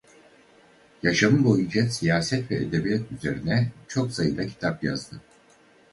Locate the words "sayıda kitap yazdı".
4.11-5.21